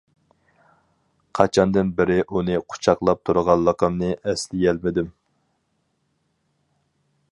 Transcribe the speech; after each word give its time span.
قاچاندىن 1.39 1.91
بىرى 1.99 2.15
ئۇنى 2.23 2.55
قۇچاقلاپ 2.73 3.21
تۇرغانلىقىمنى 3.29 4.09
ئەسلىيەلمىدىم. 4.25 5.15